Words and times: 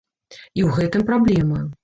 І 0.35 0.61
ў 0.67 0.79
гэтым 0.79 1.05
праблема. 1.11 1.63